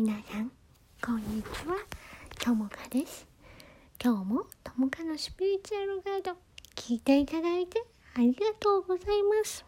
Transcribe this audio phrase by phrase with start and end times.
[0.00, 0.52] 皆さん
[1.04, 1.74] こんにちは。
[2.38, 3.26] ともかです。
[4.00, 6.36] 今日もともかのスピリチュアルガイド
[6.76, 7.82] 聞いていただいて
[8.14, 9.64] ありがとうございます。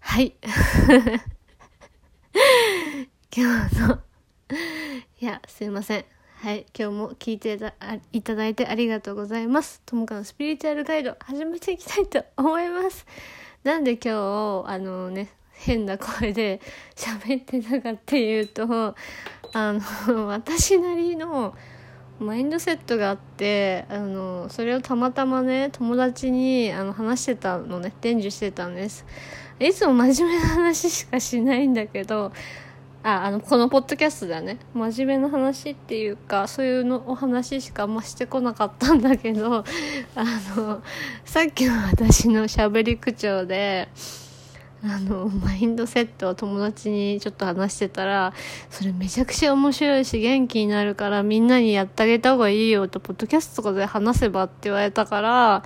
[0.00, 0.34] はい。
[3.32, 4.00] 今日の
[5.20, 6.04] いやすいません。
[6.40, 6.66] はい。
[6.76, 7.60] 今日も聞いて
[8.10, 9.82] いただいてありがとうございます。
[9.86, 13.06] ともかのスピリチュアルガイド始めていきたいと思います。
[13.62, 16.60] なんで今日あのね変な声で
[16.96, 18.64] 喋ってたかっていうと
[19.52, 21.54] あの私なりの
[22.18, 29.04] マインドセットがあってあのそれをたまたまね友達にあの話してたのね伝授してたんです。
[29.58, 32.32] いつも真面目な話しかしないんだけど
[33.02, 34.58] ああのこのポッドキャストだね。
[34.72, 39.64] 真面目な話っていうかそういうのお話しかあんましてこなかったんだけど
[40.14, 40.24] あ
[40.56, 40.82] の
[41.26, 43.88] さっきの私のしゃべり口調で
[44.82, 48.32] あのマインドセットを友達にちょっと話してたら
[48.70, 55.64] それめちゃくちゃ面白いし元気になるからみんなにやってあげた方がいいよとポッドキャストとかで話せばって言われたから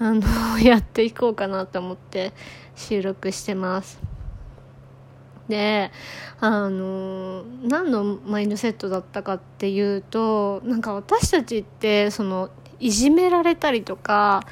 [0.00, 0.22] あの
[0.58, 2.32] やっていこうかなと思って
[2.74, 4.00] 収録してます。
[5.48, 5.90] で
[6.40, 12.50] あの何のマインドセットだったかっていうとなんか私たちってその
[12.82, 14.42] いじめられたりとか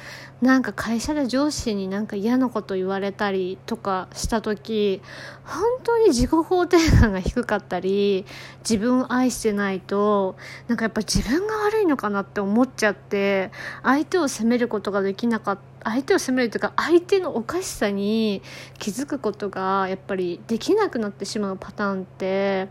[0.41, 5.01] なんか会社で上司になんか嫌なこと言われたりとかした時
[5.43, 8.25] 本当に自己肯定感が低かったり
[8.67, 10.37] 自分を愛してないと
[10.67, 13.51] なんかやっぱ自分が悪いのかなって思っちゃって
[13.83, 18.43] 相手を責めることができなかった相手を責めるというか相手のおかしさに
[18.77, 22.69] 気づくことがやっぱりできなくなってしまうパターンって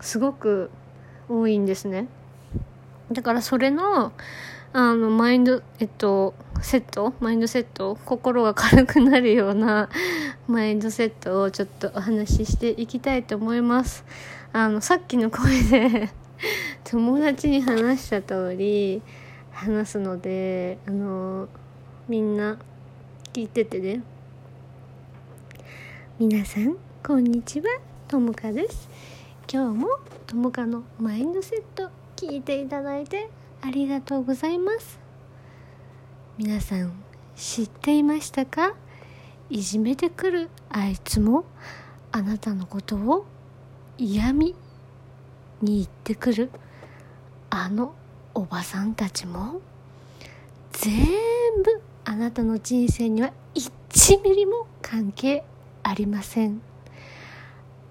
[0.00, 0.70] すごく
[1.28, 2.08] 多いんですね。
[3.12, 4.12] だからそれの
[4.80, 7.12] あのマインドえっとセット？
[7.18, 7.98] マインドセット？
[8.04, 9.88] 心が軽くなるような
[10.46, 14.04] マインドセットをちょっとお話ししていきたいと思います。
[14.52, 16.10] あのさっきの声で
[16.84, 19.02] 友達に話した通り
[19.50, 21.48] 話すのであの
[22.08, 22.56] みんな
[23.32, 24.04] 聞いててね。
[26.20, 27.66] 皆さんこんにちは。
[28.06, 28.88] ともかです。
[29.52, 29.88] 今日も
[30.28, 33.28] ともかのマインドセット聞いていただいて
[33.60, 34.98] ありがとうございます。
[36.38, 36.92] 皆さん
[37.36, 38.74] 知っていましたか？
[39.50, 41.44] いじめてくるあいつも
[42.12, 43.26] あなたのことを
[43.96, 44.54] 嫌味
[45.60, 46.50] に言ってくる
[47.50, 47.94] あの
[48.34, 49.60] おばさんたちも
[50.72, 51.06] 全
[51.64, 55.44] 部あなたの人生には1ミリも関係
[55.82, 56.60] ありません。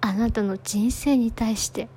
[0.00, 1.88] あなたの人生に対して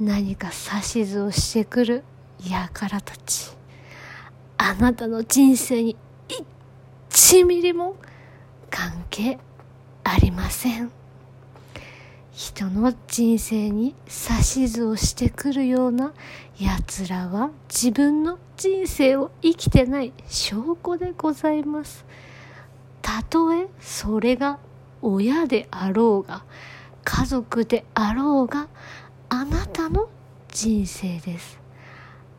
[0.00, 0.50] 何か
[0.92, 2.04] 指図をしてくる
[2.50, 3.56] 輩たち
[4.58, 5.96] あなたの人生に
[7.10, 7.96] 1ミリも
[8.70, 9.38] 関係
[10.02, 10.90] ありません。
[12.32, 16.12] 人の人生に指図をしてくるような
[16.60, 22.04] 奴らは自分の人生を生きてない証拠でございます。
[23.02, 24.58] たとえそれが
[25.00, 26.44] 親であろうが
[27.04, 28.68] 家族であろうが
[29.28, 30.08] あなたの
[30.48, 31.63] 人生です。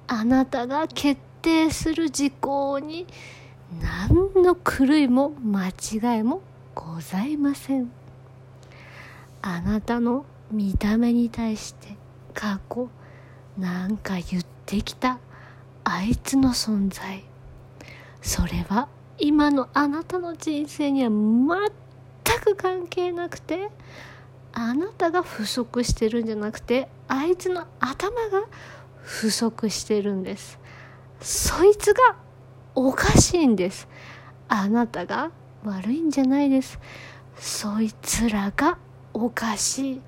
[0.08, 3.08] あなたが決定する事項に
[3.82, 6.42] 何の狂いも間違いも
[6.74, 7.92] ございません。
[9.42, 11.96] あなたの見た目に対して
[12.34, 12.90] 過去
[13.58, 15.20] なんか言ってきた
[15.84, 17.24] あいつの存在。
[18.22, 18.88] それは
[19.18, 23.70] 今のあなたの人生には全く関係なくて
[24.52, 28.44] あなたが不足してるんじゃなくてあいつの頭が
[29.06, 30.60] 不足してるんです。
[31.22, 32.16] そいつが
[32.74, 33.88] おかしいんです。
[34.48, 35.32] あなたが
[35.64, 36.80] 悪いんじゃないです。
[37.38, 38.78] そいつらが
[39.14, 40.02] おかしい。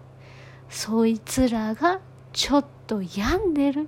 [0.70, 2.02] そいつらが
[2.34, 3.88] ちょっと病んでる。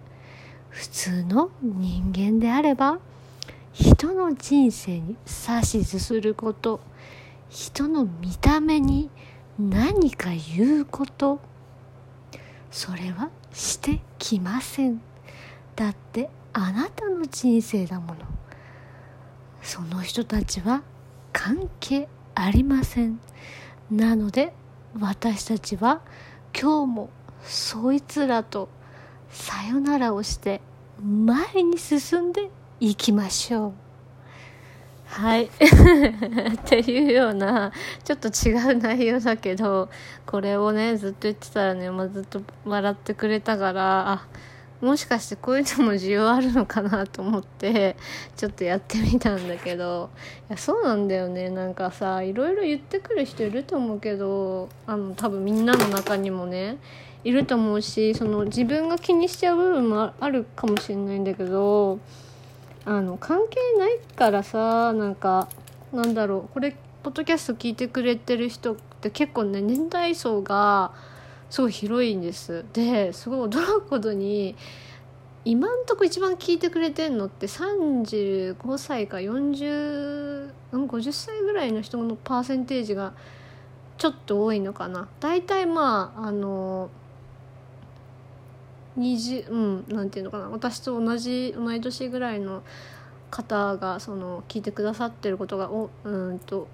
[0.70, 3.00] 普通の人間であれば
[3.74, 6.80] 人の人生に指図すること。
[7.50, 9.10] 人の見た目に
[9.58, 11.40] 何か言うこと。
[12.72, 15.02] それはしてきません。
[15.76, 18.20] だってあなたの人生だもの。
[19.62, 20.84] その人たちは
[21.34, 23.20] 関係ありません。
[23.92, 24.54] なので
[25.00, 26.02] 私たちは
[26.60, 27.10] 今日も
[27.44, 28.70] そいつらと
[29.30, 30.62] さよならをして
[31.02, 32.50] 前に進んで
[32.80, 33.89] いきましょう。
[35.10, 35.46] はい。
[35.50, 35.50] っ
[36.66, 37.72] ていうような
[38.04, 39.90] ちょっと違う内容だけど
[40.26, 44.28] これをねずっと言ってたらね、まあ、ずっと笑ってくれたからあ
[44.82, 47.98] もしかしてこういうのも需要あるのかなと思って
[48.38, 50.10] ちょっとやってみたんだけど
[50.50, 51.50] いやそうなんだよね。
[51.50, 56.78] なんかさいろいろ言ってくる人いると思うけどあの多分みんなの中にもね
[57.24, 62.00] いると思うしその自分が気にしちゃう部分もあるかもしれないんだけど
[62.90, 65.48] あの関係ないからさなんか
[65.94, 70.92] なんだろうこれポッドキャスト聞いてくれてる人って結構ね年代層が
[71.52, 72.66] すごい広いんです。
[72.74, 74.56] ですごい驚くことに
[75.46, 83.14] 今んとこ一番聞いてくれてんのって35歳か40、50歳ぐらいの人のパーセンテージが
[84.00, 85.08] ちょっと多いのかな。
[85.20, 86.90] 大体まああの
[88.98, 90.50] 20うんなんていうのかな。
[90.50, 92.64] 私と同じ同い年ぐらいの
[93.30, 96.68] 方がその聞いてくださってることがおうんと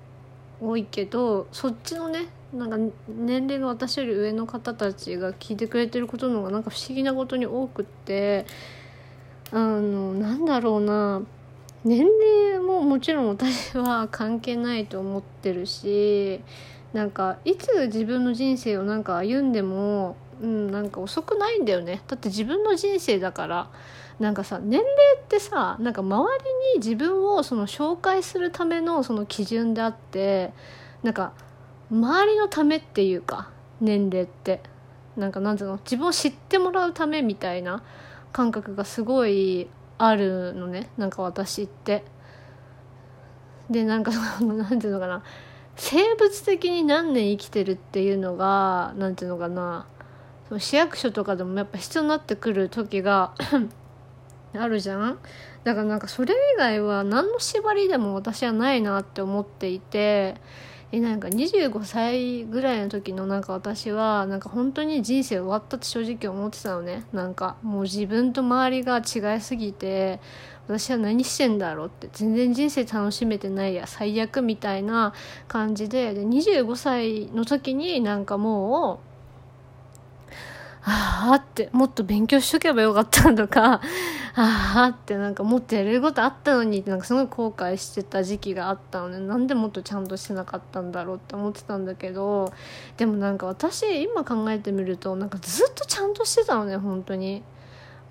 [0.62, 2.78] 多いけどそっちのねなんか
[3.08, 8.46] 年齢が私より上の方たちが聞いてくれてることの方がなんか不思議なことに多くって
[9.52, 11.22] あのなんだろうな。
[11.84, 16.42] 年齢ももちろん私は関係ないと思ってるし
[16.94, 22.02] なんかいつ自分の人生をなんか歩んでも、うん、なんか遅くないんだよね。
[22.08, 23.70] だって自分の人生だから。
[24.20, 30.54] なんかさ年齢ってさなんか周りに自分をその紹介するためのその基準であって
[31.04, 31.34] なんか
[31.92, 33.50] 周りのためっていうか
[33.82, 34.62] 年齢って。
[35.18, 35.78] なんかなんていうの？
[35.78, 37.84] 自分を知ってもらうためみたいな
[38.34, 40.90] 感覚がすごいあるのね。
[40.98, 42.04] なんか私って。
[43.70, 44.12] でなんか
[44.42, 45.24] なんていうのかな。
[45.78, 49.88] 生物的に何年生きてるっていうのがなんていうのかな。
[50.48, 53.34] その市役所とかでもやっぱ必要になってくる時が
[54.54, 55.18] あるじゃん？
[55.64, 60.36] だからなんかそれ以外は何の縛りでも私はないなって思っていて
[60.92, 67.04] えなんか25歳ぐらいの時のなんか私はなんか本当に人生終わったって正直思ってたのね。
[67.12, 70.20] なんかもう自分と周りが違いすぎて
[70.68, 75.14] 私は何してんだろうって全然人生楽しめてないや最悪みたいな
[75.48, 76.14] 感じで。
[76.14, 79.15] で25歳の時になんかもう
[80.88, 83.82] ああってもっと勉強しとけばよかったとか。
[84.38, 92.52] ああってなんかもっとやれることあったのにってなんかすごい後悔してた時期があったのでなんでもっとちゃんとしてなかったんだろうって思ってたんだけど。
[92.98, 97.44] でもなんか私今考えてみるとなんかずっとちゃんとしてたのね本当に。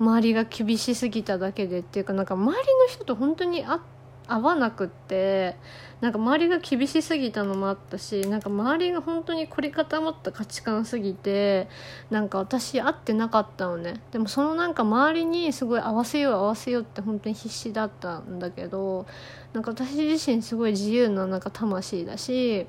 [0.00, 3.81] 周りが厳しすぎただけでっていうかなんか周りの人と本当に会っ
[4.26, 5.56] 合わなくって
[6.00, 11.69] なんか周りが厳しすぎたのもあったしなんか周りが本当に凝り固まった価値観すぎて
[12.11, 14.00] なんか私会ってなかったのね。
[14.12, 19.06] でもそのなんか周りにすごい合わせよう合わせようって本当に必死だったんだけど
[19.53, 22.67] なんか私自身すごい自由ななんか魂だし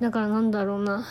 [0.00, 1.04] だからなんだろうな。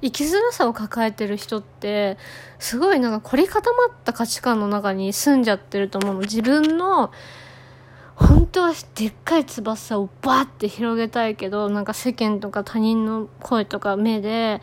[0.00, 2.18] 生きづらさを抱えてる人って
[2.60, 6.20] すごいなんか凝り固まった価値観の中に住んじゃってると思うの。
[6.20, 7.10] 自分の
[8.18, 14.60] 本当はでっかい翼をバーって広げたいけどなんか世間とか他人の声とか目で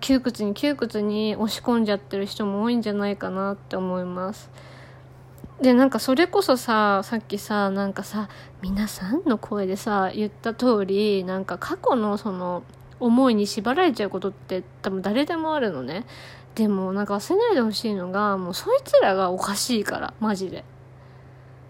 [0.00, 4.50] 窮屈に窮屈に押し込んじゃってる人も多いんじゃないかなって思います。
[5.62, 8.28] でなんかそれこそささっきさなんかさ
[8.60, 12.64] 皆さんの声でさ言った通りなんか過去のその
[12.98, 16.04] 思いに縛られちゃうことって多分誰でもあるのね。
[16.56, 20.64] でもなんか忘れないでほしいのがもうそいつらがおかしいからマジで。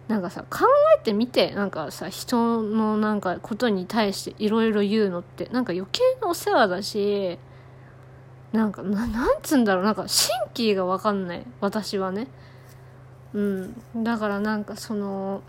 [0.08, 0.66] なんかさ考
[1.00, 7.38] えてみてなんかさ人のなんかことに対していろいろ言うのってなんか余計なお世話だし
[8.52, 12.28] なんかななんつうんだろうなんか神経が分かんない私はね。
[13.34, 13.82] うん。
[13.96, 15.42] だからなんかその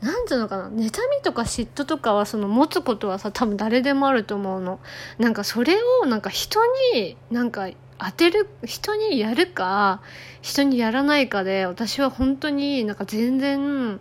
[0.00, 0.90] なんつうのかな妬み
[1.22, 4.80] とか嫉妬とかはその持つことはさ多分誰でもあると思うの。
[5.18, 6.60] なんかそれをなんか人
[6.94, 7.68] になんか
[8.04, 10.02] 当てる人にやるか
[10.42, 14.00] 人にやらないかで私は本当になんか全然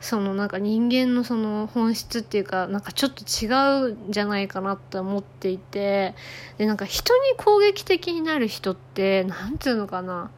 [0.00, 3.48] そのなんか人間のその本質っていうかなんかちょっと違
[3.90, 6.14] うんじゃないかなって思っていて
[6.58, 10.30] でなんか人に攻撃的になる人ってなんていうのかな。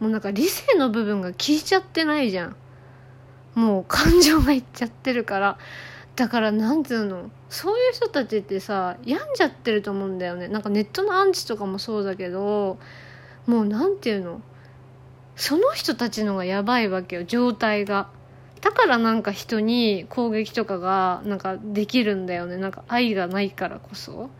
[0.00, 2.56] もうなんか理性の部分が効いちゃってないじゃん。
[3.54, 5.58] もう感情がいっちゃってるから。
[6.16, 7.30] だからなんつうの。
[7.48, 10.48] そういう人たちってさ病んじゃってると思うんだよね。
[10.48, 12.78] なんかネットのアンチとかもそうだけど
[13.46, 14.40] もうなんていうの？
[15.36, 18.08] その人たちのがやばいわけよ状態が。
[18.62, 22.56] だからなんか人に攻撃とかがなんかできるんだよね。
[22.56, 24.30] なんか愛がないからこそ。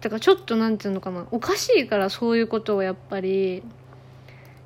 [0.00, 1.26] だからちょっとなんていうのかな。
[1.30, 3.62] おかしいからそういうことをやっぱり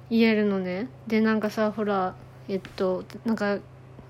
[0.09, 0.89] 言えるのね。
[1.09, 2.15] でなんかさほら
[2.49, 3.59] えっとなんか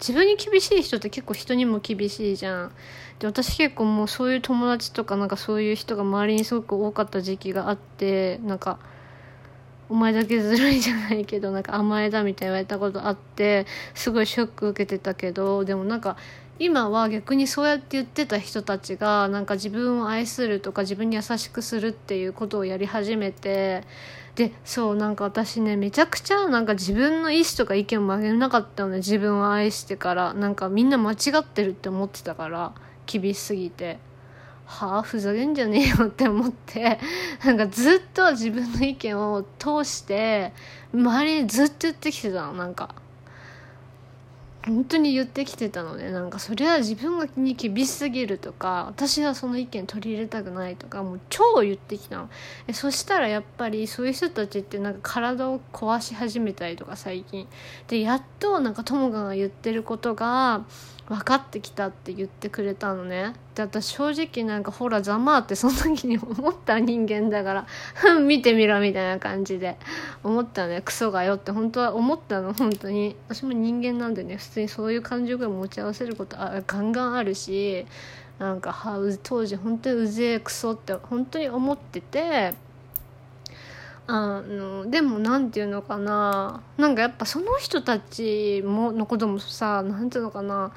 [0.03, 2.73] 自分に厳しい人って結構人にも厳しいじゃん。
[3.21, 8.81] で私結構もうそういう友達とかなんかそういう人が周りにすごく多かった時期があってなんか
[9.89, 16.17] お前だけずるいじゃないけどなんか甘えだみたいに言われたことあってすごいショック受けてたけどでもなんか
[16.59, 23.85] 今は逆にそうやって言ってた人たちがなんか自分を愛するとか自分に優しくするっていうことをやり始めて
[24.35, 30.35] でそうなんか私ねめちゃくちゃなんか自分の意思とか意見を曲げなかったのね自分を愛してから。
[30.35, 32.73] なんかみんな間違ってるって思ってたから
[33.07, 33.99] 厳しすぎて。
[34.65, 35.03] はあ？
[35.03, 36.99] ふざけんじゃねえよって思って。
[37.45, 40.55] なんかずっと自分の意見を通して
[40.95, 42.95] 周りにずっと言ってきてたのなんか。
[44.65, 52.31] 本当に言ってきてたのでなんかそれは自分が気に厳しすぎるとか私はその意見取り入れたくないとかもう超言ってきたの。
[52.69, 57.49] えそしたらやっぱりそういう人たちってなんか体を壊し始めたりとか最近。
[57.89, 60.65] でやっとなんか友果が言ってることが
[61.09, 63.35] 分かってきたって言ってくれたのね。
[63.55, 67.67] で私正直なんかほらざまってその時に思った人間だから
[68.21, 69.77] 見てみろみたいな感じで
[70.23, 70.81] 思ったね。
[70.81, 72.53] クソがよって本当は思ったの。
[72.53, 73.17] 本当に。
[73.29, 74.37] 私も人間なんでね。
[74.37, 77.85] 普通にそういう感情が持ち合わせることあガンガンあるし
[78.39, 82.55] なんかは当時本当にうぜえクソって本当に思ってて
[84.15, 86.61] あのでも何て言うのかな。
[86.77, 90.71] なんかやっぱその人たちものこともさ何て言うのかな。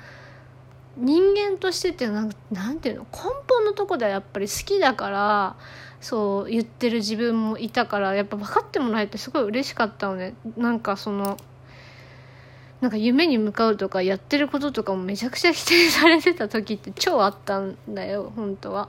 [0.95, 5.57] 人間としてってなんなんていうの根本のとこではやっぱり好きだから
[5.99, 10.33] そう言ってる自分もいたからやっぱ分かってもらえてすごい嬉しかったのね。
[10.55, 11.35] なんかその
[12.79, 18.87] なんか夢に向かうとかやってることとかもめちゃくちゃ否定されてた時って超あったんだよ本当は。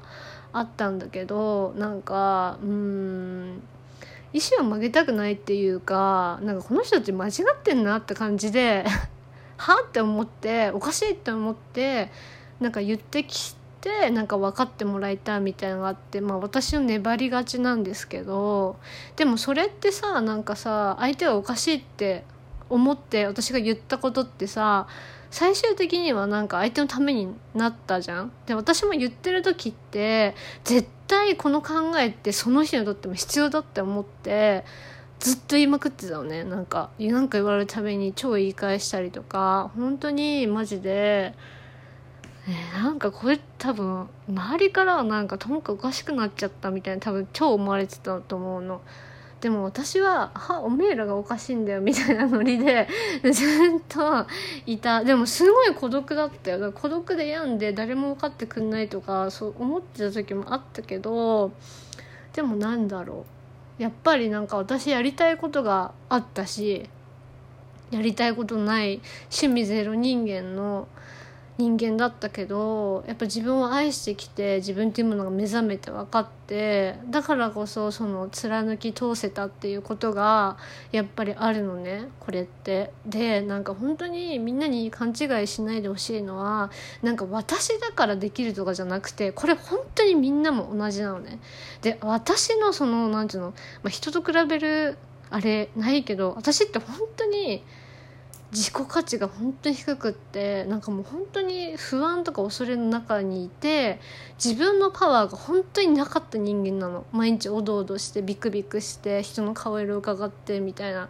[0.52, 3.60] あったんだけどなんかうん。
[4.32, 8.84] 意思を曲げたくないっていうかなんかこの人たち間違ってんなって感じで
[9.56, 12.10] はって思っておかしいって思って
[12.60, 18.76] なんか言ってきてなんか分かってもらいたいみたいなのがあってまあ私の粘りがちなんですけど
[19.16, 22.24] でもそれってさなんかさ相手はおかしいって
[22.68, 24.86] 思って私が言ったことってさ
[25.30, 28.32] 最終的にはなんか相手のためになったじゃん。
[28.46, 34.64] で私も言ってる時って絶対この考えってその人にとっても必要だって思って
[35.18, 41.34] ずっと言いまくってたのねなんかなんか言われるために超言い返したりとか本当にマジで、
[42.48, 48.80] えー、なんかこれ多分周りからはなんかともかくおかしくなっちゃったみたいな多分超思われてたと思うの。
[49.40, 52.88] でも私は「はおめえらがおかしいんだよ」みたいなノリで
[53.30, 54.26] ずっと
[54.64, 55.04] いた。
[55.04, 56.58] でもすごい孤独だったよ。
[56.58, 61.52] だから孤独で病んで誰も分かってくんないとかそう思ってた時もあったけど
[62.32, 63.24] でもなんだろ
[63.78, 63.82] う。
[63.82, 66.88] やっぱりなんか私やりたいことがあったし
[67.90, 70.88] やりたいことない趣味ゼロ人間の
[71.58, 80.58] 人間だったけどやっぱ自分を愛してきて自分っていうものが目覚めて分かってだからこそその貫き通せたっていうことが
[80.92, 82.92] やっぱりあるのねこれって。
[83.06, 86.70] でなんか本当にみんなに勘違いしないでほしいのは
[87.02, 91.38] なんか私だからできるとかじゃなくてこれ本当にみんなも同じなのね。
[91.82, 93.50] で私のその何て言うの、
[93.82, 94.98] まあ、人と比べる
[95.30, 97.64] あれないけど私って本当に
[98.52, 103.98] 自己価値が本当に低くってなんかもう本当に不安とか恐れの中にいて
[104.42, 107.04] 自分のパワーが本当になかった人間なの。
[107.12, 111.08] 毎日おどおどしてビクビクして人の顔色を伺ってみたいな。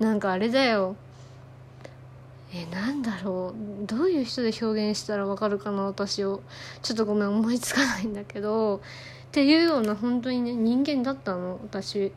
[0.00, 0.96] なんかあれだよ。
[2.52, 3.86] えなんだろう。
[3.86, 6.42] どういう人で表現したらわかるかな私を。
[6.82, 8.76] ちょっとごめん思いつかないんだけど。
[8.76, 8.80] っ
[9.30, 12.12] ていうような本当にね人間だったの私。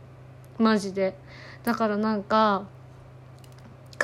[0.57, 1.15] マジで。
[1.63, 2.65] だからなんか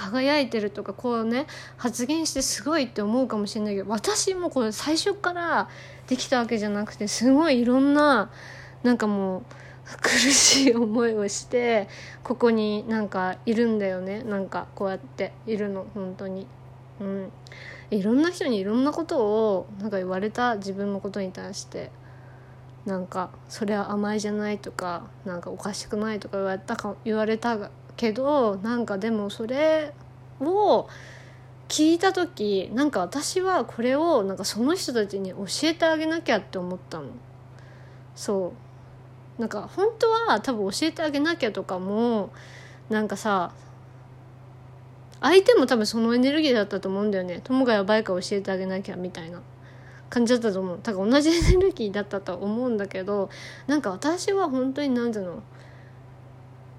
[0.01, 1.45] 輝いてるとかこうね
[1.77, 5.69] 発言してすごいって思うかもしれないけど私もこれ最初から
[6.07, 8.31] できたわけじゃなくてすごいいろんな
[8.81, 9.43] なんかもう
[10.01, 11.87] 苦しい思いをして
[12.23, 14.23] ここになんかいるんだよね。
[14.25, 16.47] なんかこうやっているの本当に。
[16.99, 17.31] うん。
[17.89, 21.91] いろんな人にいろんなことをなんか言われた自分のことに対して
[22.85, 27.69] なんかそれは甘いじゃないとかなんかおかしくないとか言われたか言われた
[28.01, 29.93] けどなんかでもそれ
[30.39, 30.89] を
[31.67, 37.09] 聞いた時なんか私はこれをなんかその人たちに教えてあげなきゃって思ったの。
[38.15, 38.53] そ
[39.37, 39.41] う。
[39.41, 42.33] なんか本当は多分教えてあげなきゃとかも
[42.89, 43.53] なんかさ
[45.21, 47.41] 相手も多分そのエネルギーだったと思うんだよね。
[47.43, 49.43] 友がやばいか教えてあげなきゃみたいな。
[50.09, 50.79] 感じだったと思う。
[50.81, 53.29] だから同じエネルギーだったと思うんだけど
[53.67, 55.43] なんか私は本当に何ていうの？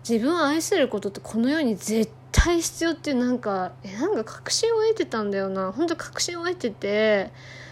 [0.09, 5.73] 自分を愛することってこの世に絶対必要っていうなんかえなんか確信を得てたんだよな。
[5.73, 7.31] 本当確信を得てて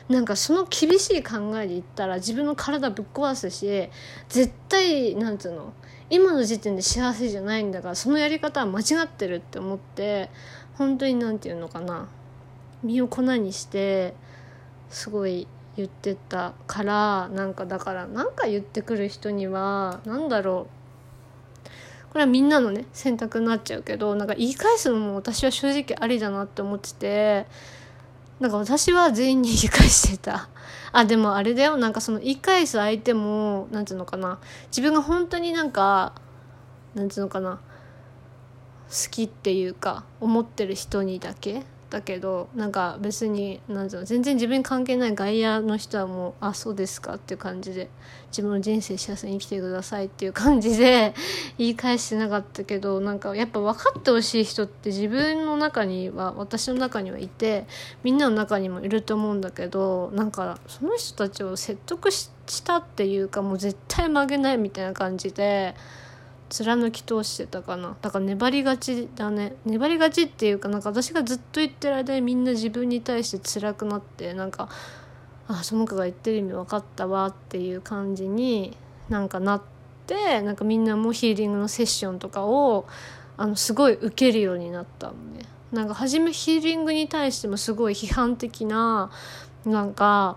[0.09, 3.89] なんかその厳しい考えで言ったら自分の体ぶっ壊すし
[4.29, 5.73] 絶対なんつうの
[6.09, 10.29] 今の時点で幸せじゃないんだからそのやり方は間違ってるって思って
[10.75, 12.09] 本当に何て言うのかな。
[12.83, 14.15] 身を粉にして
[14.89, 15.47] すごい
[15.77, 20.80] 言ってたからなんかだから何か言ってくる人には何だろう。
[22.11, 27.47] これはみんなのね選択になっちゃうけどなんか言い返すのも私は正直ありだなって思ってて
[28.40, 30.49] なんか私は全員に言い返してた。
[30.93, 31.76] あ、でもあれだよ。
[31.76, 34.38] なんかその言い返す相手も、なんていうのかな。
[34.69, 36.14] 自分が本当になんか、
[36.95, 37.61] なんていうのかな。
[38.88, 47.90] 好きっていうか、思ってる人にだけだけどなんか別になんうの全然自分に関係ない外野の人はもう「あそうですか」っていう感じで
[48.28, 51.14] 自分の人生幸せに生きてくださいっていう感じで
[51.59, 57.66] 言い返してなかったけどなんかやっぱ分かってほしい人って自分の中には私の中にはいて
[58.04, 62.30] みんなの中にもいると思うんだけどなんかその人たちを説得し
[62.64, 65.75] たっていうかもう絶対曲げないみたいな感じで。
[66.50, 67.97] 貫き通してたかな。
[68.02, 69.54] だから粘りがちだね。
[69.64, 74.69] 粘りがちっていうかなんか私がずっと言ってる間にみんな自分に対して辛くなってなんか
[75.49, 78.76] あその子が言ってる意味分かったわっていう感じに
[79.09, 79.62] なんかなっ
[80.07, 82.87] てなんかみんなもヒーリングのセッションとかを
[83.37, 85.47] あのすごい受けるようになったのね。
[85.73, 89.11] なんか初めヒーリングに対してもすごい批判的な
[89.64, 90.37] なんか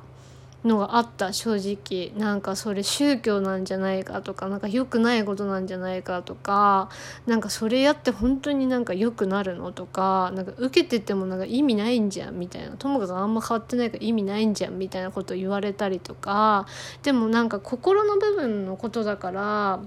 [0.66, 2.18] のがあった正直。
[2.18, 6.90] なんかそれ宗教なんじゃないかとかなんか良くないことなんじゃないかとか
[7.26, 12.76] なんかそれやって本当になんか良くなるのとかなんか受けててもなんか意味ないんじゃんみたいな。
[12.78, 16.66] 友果があんま変わってないから意味ないんじゃんみたいなこと言われたりとか。
[17.04, 19.80] でもなんか心の部分のことだから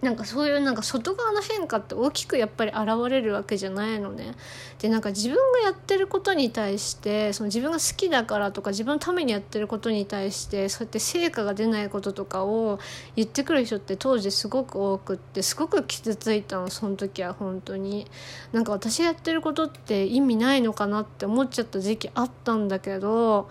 [0.00, 4.32] なんかそういうなんか外側の変化って大きくやっぱり現れるわけじゃないのね。
[4.78, 12.78] でなんか自分がやってることに対してその自分が好きだからとか自分のためにやってることに対してそうやって成果が出ないこととかを
[13.16, 18.06] 言ってくる人って当時すごく多くってすごく傷ついたのその時は本当に。
[18.52, 23.48] なんか私やってることって意味ないのかなって思っちゃった時期あったんだけど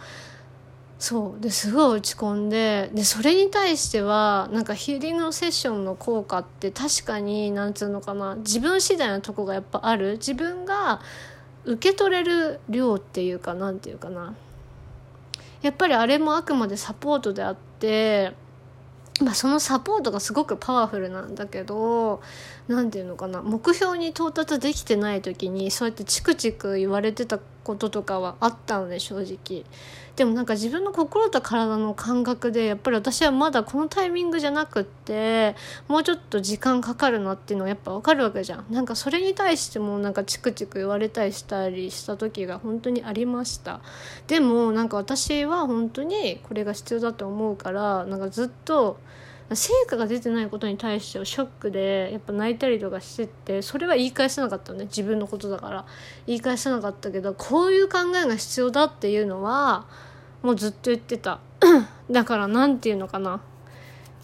[0.99, 1.41] そう。
[1.41, 10.13] ですごい落ち込んででそれに対してはなんかヒーリングのセッションの効果って確かになんつうのかな自分次第なとこがやっぱある。
[10.13, 11.01] 自分が
[11.65, 14.33] 受け取れる量っていうかなんていうかな。
[15.61, 18.33] やっぱりあれもあくまでサポートであって
[19.19, 22.21] まあ、そのサポートがすごくパワフルなんだけど
[22.67, 23.41] 何て言うのかな。
[23.41, 29.65] 目標に到達できてない時にそうやってチクチク言われてたこととかはあったのね正直。
[30.15, 35.55] でもなんか自分の心と体の感覚でやっぱり私はまだこのタイミングじゃなくって
[35.87, 38.65] もうちょっと時間かかるなっていうのはやっぱ分かるわけじゃん。
[38.71, 43.81] なんかそれに対してもなんかチクチク言われたりしたりした時が本当にありました。
[44.27, 48.97] でもなんか私は本当にこれが必要だと思うからなんかずっと
[49.55, 54.85] 成果が出てないことに対してはショックでやっぱ泣いたりとかしててそれは言い返せなかったのね。
[54.85, 55.85] 自分のことだから。
[56.25, 59.85] 言い返せなかったけどこういう考えが必要だっていうのは
[60.41, 61.39] もうずっと言ってた。
[62.11, 63.41] だから何て言うのかな。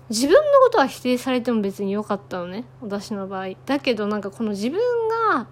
[0.09, 2.65] 自分のことは否定されても別に良かったのね。
[2.81, 3.51] 私の場合。
[3.65, 4.79] だけどなんかこの自分
[5.31, 5.47] が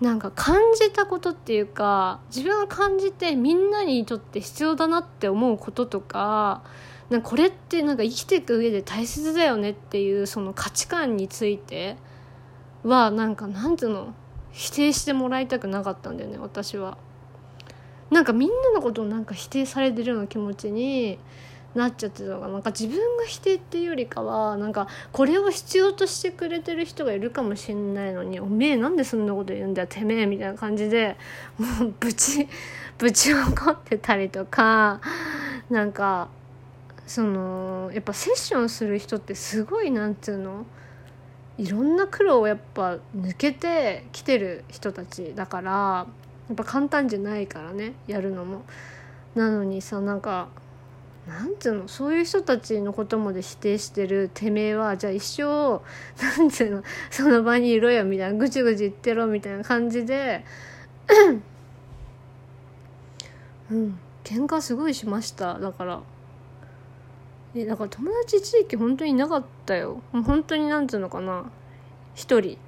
[0.00, 6.62] なんか感じたことっていうか自分が感じてみんなにとって必要だなって思うこととか
[7.10, 11.96] なんかこれってなんか生きていく上で大切だよねっていうその価値観について
[12.82, 14.14] はなんかなんていうの？
[14.52, 16.96] 否定してもらいたくなかったんだよね私は。
[18.10, 21.18] なんかみんなのことをなんか否定されてるような気持ちに
[21.74, 31.16] なっちゃってたのがなんか自分が否定っていうよりかはなんかこれを必要としてくれてる人がいるかもしれないのに「おめえなんでそんなこと言うんだよてめえ」みたいな感じで
[31.58, 32.48] もうぶち
[32.96, 35.00] ぶち怒ってたりとか
[35.68, 36.28] なんか
[37.06, 40.66] そのやっぱセッションする人ってすごいなんていうの？
[41.56, 46.06] いろんな苦労をやっぱ抜けてきてる人たちだから
[46.48, 48.62] やっぱ簡単じゃないからねやるのも。
[49.34, 50.48] なのにさなんか
[51.26, 51.88] なんていうの？
[51.88, 55.80] そういう人たちのことまで否定してるてめえはじゃあ一生
[56.38, 56.82] なんていうの？
[57.10, 60.44] その場にいろよみたいなぐちぐち言ってろみたいな感じで
[63.70, 65.58] うん喧嘩すごいしました。
[65.58, 66.00] だから
[67.56, 70.02] えだから友達一時期本当にいなかったよ。
[70.12, 71.50] もう本当になんていうのかな。
[72.14, 72.58] 一人。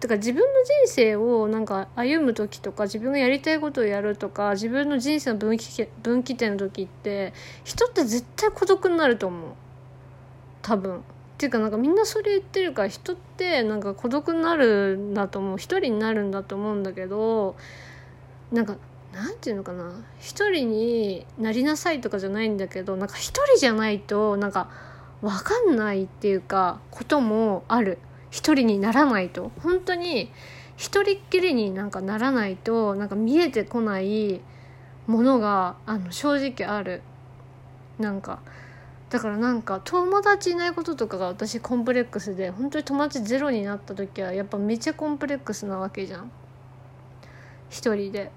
[0.00, 0.46] だか自分の
[0.86, 7.32] 人生をなんか歩む時とか自分がやりたいことをやるとか自分の人生の分岐分岐点の時って
[7.64, 9.50] 人って絶対孤独になると思う。
[10.62, 10.98] 多分。
[10.98, 11.00] っ
[11.38, 15.58] ていうかなんかみんなそれ言ってるから人ってなんか孤独になるんだと思う。
[15.58, 17.56] 一人になるんだと思うんだけど
[18.52, 18.76] なんか
[19.12, 19.92] なんていうのかな。
[20.20, 24.70] 一人になりなさいとかじゃないんだけどなんか一人じゃないとなんか
[25.20, 27.98] 分かんないっていうかこともある。
[28.30, 29.52] 一人にならないと。
[29.62, 30.32] 本当に
[30.76, 34.40] 一人っきりになんかならないとなんか見えてこない
[35.06, 37.02] ものがあの正直ある。
[37.98, 38.40] なんか。
[39.10, 46.32] だからなんか友達いないこととかが私コンプレックスで本当に友達ゼロになった時はやっぱめっちゃコンプレックスなわけじゃん。
[47.68, 48.32] 一人で。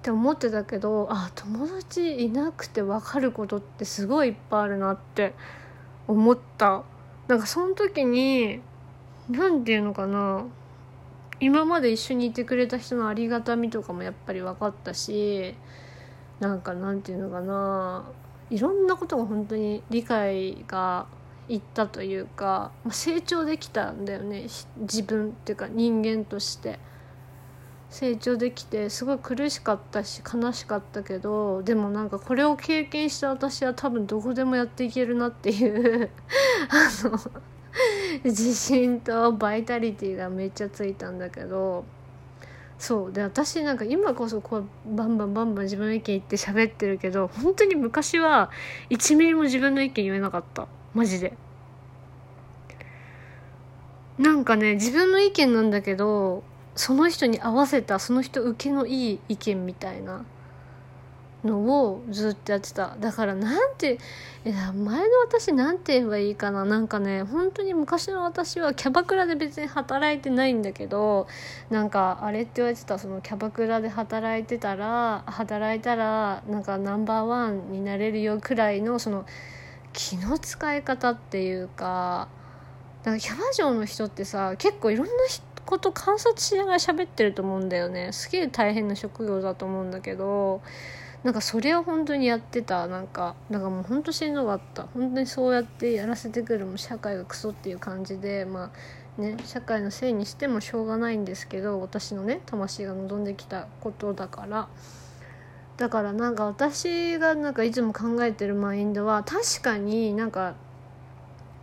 [0.00, 5.34] って思ってたけどあ友達いなくて分かることってすごいいっぱいあるなって
[6.08, 6.84] 思った。
[7.28, 8.60] なんかその時に
[9.30, 10.46] 何て言うのかな
[11.38, 15.54] 今まで一緒にいてくれた人のありがたみとかもやっぱり分かったし
[16.40, 18.10] なんかなんて言うのかな
[18.50, 21.06] いろんなことが本当に理解が
[21.48, 24.46] いったというか成長できたんだよね
[24.78, 26.80] 自分っていうか人間として。
[27.90, 36.08] 成長できてすごい苦しかったし悲しかったけどでもなんかこれを経験した私は多分どこでもやっていけるなっていう
[36.70, 37.18] あの
[38.24, 41.84] 自信とバイタリティがめっちゃついたんだけど
[42.78, 43.12] そう。
[43.12, 48.50] で私なんか今こそこうバンバンバンバン自分の意見言って喋ってるけど本当に昔は
[48.88, 50.68] 1ミリも自分の意見言えなかった。
[50.94, 51.36] マジで。
[54.18, 56.44] なんかね自分の意見なんだけど
[56.80, 60.24] その人に合わせたその人受けのいい意見みたいな
[61.44, 62.96] のをずっとやってた。
[62.98, 63.98] だからなんて
[64.46, 66.64] いや前の私なんて言えばいいかな。
[66.64, 71.26] なんかね本当に昔の私はキャバクラで別に働いてないんだけど
[71.68, 72.98] なんかあれって言われてた。
[72.98, 79.26] そのキャバクラで働いてたら働いたらなんかナンバーワンになれるよくらいのその
[79.92, 82.28] 気の使い方っていうか
[83.02, 88.12] だかキャバ嬢の人ってさ結構いろんな人こと観察しながら喋ってると思うんだよね。
[88.12, 90.60] すげえ大変な職業だと思うんだけど。
[91.22, 92.86] なんかそれを本当にやってた。
[92.86, 94.84] なんかだからもう本当しんどかった。
[94.94, 98.44] 本当にそうやってやらせてくるも社会がクソっていう感じで。
[98.44, 98.72] ま
[99.18, 104.68] あね社会のせいにしてもしょうがないんですけど私のね魂が望んできたことだから。
[105.76, 110.54] だからなんか私がなんかいつも考えてるマインドは確かになんか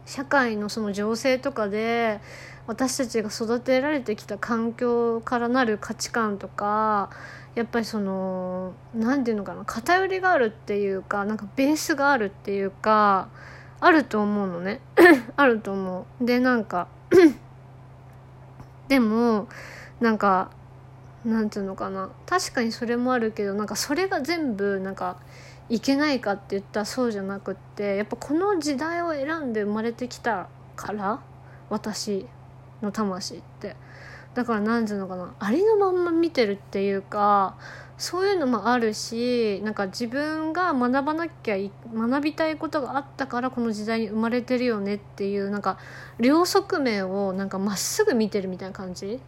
[0.05, 2.19] 社会のその情勢とかで
[2.67, 7.09] 私たちが育てられてきた環境からなる価値観とか
[7.55, 13.29] やっぱりその何て言うのかな偏りがあるっていうかなんかベースがあるっていうか
[13.79, 14.81] あると思うのね。
[15.37, 16.25] あると思う。
[16.25, 16.87] でなんか
[18.89, 19.47] でも
[19.99, 20.51] なんか
[21.23, 22.09] なんていうのかな。
[22.25, 25.17] 確かにそれもあるけどなんかそれが全部なんか
[25.69, 31.21] いけないかって言ったらそうじゃなくってやっぱこの時代を選んで生まれてきたから
[31.69, 32.27] 私。
[32.81, 33.75] の魂って。
[34.37, 37.55] だから何ていうのかなありのまんま見てるっていうか
[37.97, 41.57] そういうのもあるしなんか自分が学ばなきゃ
[41.91, 45.79] 学びたいことがあったからこの時代に生まれてるよねっていうなんか
[46.19, 49.19] 両側面をなんかまっすぐ見てるみたいな感じ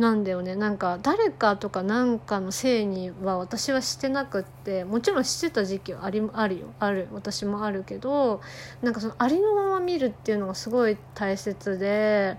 [0.00, 0.56] なんだよね。
[0.56, 6.66] なんか誰かとか何かのせいには私はしてなくってもちろんしてた時期はありあるよ。
[6.80, 7.06] ある。
[7.12, 8.40] 私もあるけど
[8.82, 12.38] なんかそのありのまま見るっていうのがすごい大切で。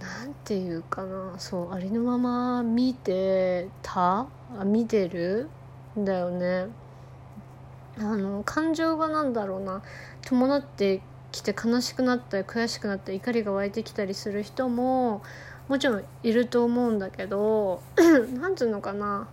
[0.00, 1.34] なんていうかな。
[1.38, 4.26] そうありのまま見てた？
[4.58, 5.48] あ見てる？
[5.98, 6.66] んだよね。
[7.98, 9.82] あの感情がなんだろうな。
[10.22, 15.22] 伴ってきて悲しくなったり悔しくなったり怒りが湧いてきたりする人も
[15.68, 17.82] もちろんいると思うんだけど
[18.40, 19.28] なんていうのかな。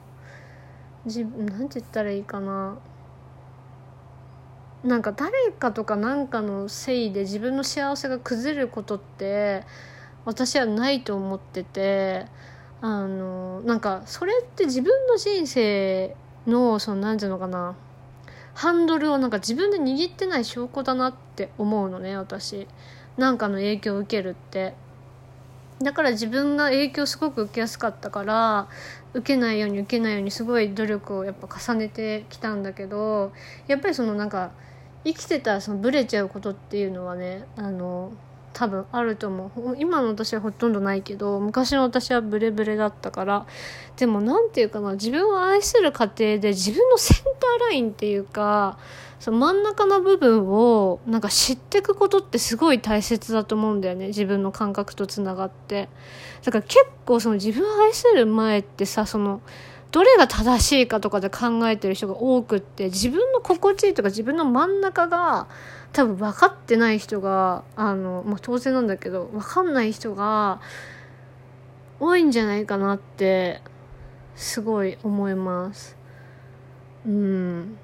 [1.06, 2.78] 自分なんて言ったらいいかな。
[4.84, 9.64] なんか誰かとか何かのせいで自分の幸せが崩れることって
[10.24, 12.28] 私はないと思ってて
[12.80, 16.16] あのなんかそれって自分の人生
[16.48, 17.76] のその何て言うのかな。
[18.54, 22.68] ハンドルをなんか自分で握ってない証拠だなって思うのね私。
[23.18, 24.74] なんかの影響を受けるって。
[25.82, 28.68] だから自分が影響すごく受けやすかったから
[29.14, 33.32] 受けないように受けないようにすごい努力をやっぱ重ねてきたんだけど
[33.68, 34.52] やっぱりそのなんか
[35.06, 38.12] 生きてたらそのブレちゃうことっていうのはねあの
[38.52, 39.76] 多分あると思う。
[39.78, 43.46] 今の私はほとんどないけど昔の私はブレブレだったから
[43.96, 48.78] でも何て言うかな自分を愛する過程で自分のセンターラインっていうか
[49.20, 54.08] その真ん中の部分をなんか知っていくことってすごい大切だと思うんだよね。
[54.08, 55.90] 自分の感覚とつながって。
[56.44, 59.42] だから結構その自分を愛する前ってさその
[59.92, 65.48] どれが正しいかとかで考えてる人が多くって自分の心地いいとか自分の真ん中が
[65.92, 70.62] 多分分かってない人があの、まあ、当然なんだけど分かんない人が
[72.00, 73.62] 多いんじゃないかなって
[74.36, 75.98] すごい思います。
[77.06, 77.78] うん。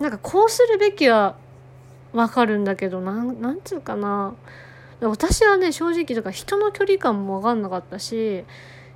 [0.00, 1.36] なんかこうするべきは
[2.12, 4.34] わかるんだけどなんなんつうかな。
[5.00, 8.44] 私はね正直とか人の距離感も分かんなかったし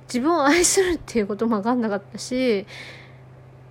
[0.07, 2.67] 自分を愛するっていうことも分かんなかったし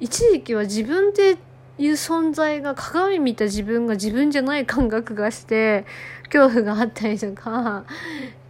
[0.01, 1.39] 一時期は自分って
[1.79, 5.85] いう存在が鏡見た自分が自分じゃない感覚がして
[6.25, 7.85] 恐怖があったりとか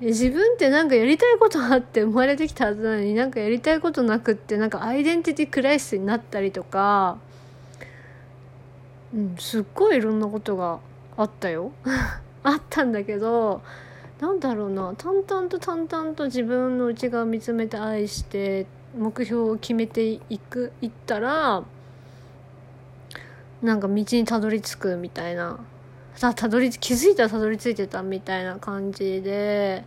[0.01, 7.19] 自分ってなんかやりたいことあって生まれてきたはずなのになんかやりたいことなくってなんかアイデンティティクライシスになったりとか、
[9.15, 10.81] うん、すっごいいろんなことが
[11.17, 11.73] あったよ。
[12.43, 13.63] あったんだけど
[14.21, 14.95] なんだろうな。
[14.99, 21.63] 淡々と淡々と自分の内側を見つめて愛して目標を決めていくいったら
[23.63, 25.59] なんか道にたどり着くみたいな。
[26.17, 29.85] さたどり気づいたらたどり着いてたみたいな感じで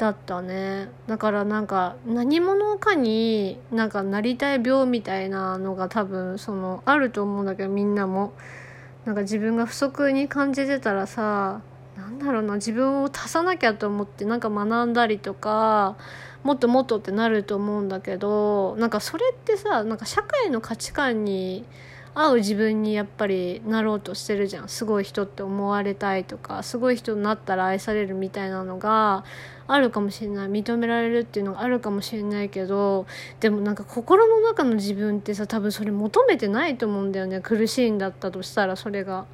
[0.00, 0.88] だったね。
[1.06, 8.32] だからなんか何者かになんかなりたい病みたいなのが多分そのあると思うんだけどみんなも。
[9.04, 11.62] なんか自分が不足に感じてたらさ
[11.96, 15.96] なんだろうな自分を足さなきゃと思ってなんか学んだりとか
[16.42, 21.64] もっともっとってなると思うんだけどなんかそれってさなんか社会の価値観に
[22.14, 29.24] 合う自分にやっぱりなろうとしてるじゃんすごい人って思われたいとかすごい人になったら愛されるみたいなのが
[29.66, 33.06] あるかもしれない認められるっていうのがあるかもしれないけど
[33.38, 39.26] でもなんか心の中の自分ってさ多分それ求めてないと思うんだよね苦しいんだったとしたらそれが。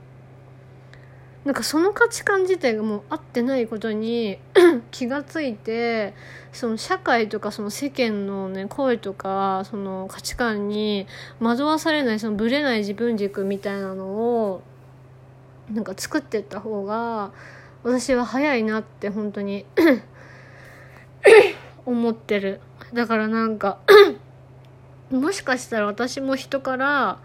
[1.46, 4.38] なんかその価値観自体がもう合ってないことに
[4.90, 6.12] 気がついて
[6.50, 11.06] その社会とかその世間のね声とかその価値観に
[11.38, 14.62] 惑わされないそのぶれない自分軸みたいなのを
[15.72, 17.30] なんか作ってった方が
[17.84, 19.66] 私は早いなって本当に
[21.86, 22.60] 思ってる。
[22.92, 23.78] だからなんか
[25.12, 27.20] もしかしたら私も人から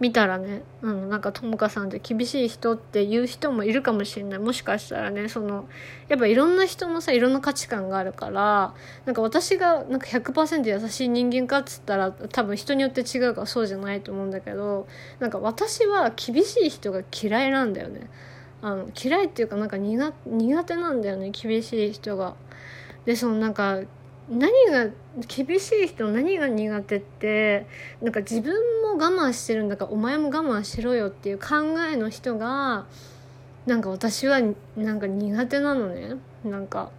[0.00, 5.66] 見たらねあのなんかともかさんって厳しい人っていう人もいるかもしれないもしかしたらねその
[6.08, 8.74] やっぱいろんな人もさいろんな価値観があるから
[9.06, 14.88] なんか私がなんか100%優しい人間かっつったら多分人によって違うからそうじゃないと思うんだけど
[15.20, 18.10] なんか私は厳しい人が嫌いなんだよね
[18.62, 20.12] あの嫌いっていうかなんか苦
[20.64, 22.34] 手なんだよね厳しい人が。
[23.04, 23.80] でそのなんか
[24.28, 24.88] 何が
[25.28, 27.66] 厳しい人何が苦手って
[28.00, 31.56] なんか自分も我慢してるんだからお前も我慢しろよっていう考
[31.90, 32.86] えの人が
[33.66, 34.40] なんか私は
[34.76, 36.16] なんか苦手なのね。
[36.44, 36.90] なんか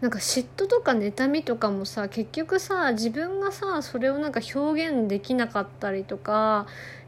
[0.00, 6.66] なんか嫉妬とか妬みとかもさ結局さ自分がさそれをなんか表現できなかったりとか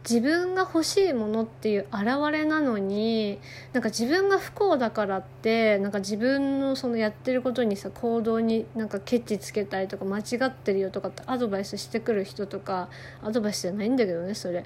[0.09, 3.41] 自分が欲しいものっていう現れなのに
[3.73, 12.89] なんか自分が不幸だからってなんか自分のそのやってることにさ行動になんかケチつけたりとか間違ってるよとかってアドバイスしてくる人とか
[13.21, 14.65] アドバイスじゃないんだけどねそれ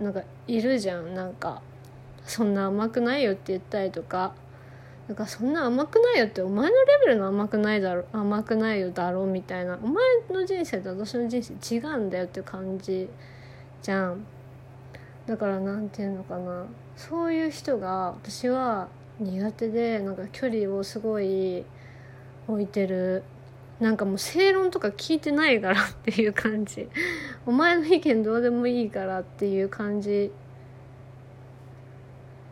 [0.00, 1.60] なんかいるじゃんなんか
[2.24, 4.34] そんな甘くないよって言ったりとか。
[5.08, 9.78] なんかそんな甘くないよってお前のレベルの甘くないだろ甘くないよだろみたいな。
[9.82, 13.08] お前の人生と私の人生違うんだよって感じ
[13.82, 14.24] じゃん。
[15.26, 16.64] だから何て言うのかな。
[16.96, 18.88] そういう人が私は
[19.20, 21.64] 苦手でなんか距離をすごい
[22.48, 23.24] 置いてる。
[23.80, 26.88] なんかもう正論とか聞いてないからっていう感じ。
[27.44, 30.32] お前の意見どうでもいいからっていう感じ